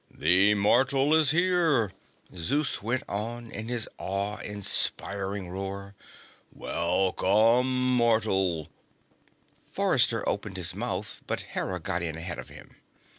[0.09, 1.91] "The mortal is here,"
[2.35, 5.93] Zeus went on in his awe inspiring roar.
[6.51, 8.69] "Welcome, Mortal!"
[9.71, 12.77] Forrester opened his mouth, but Hera got in ahead of him.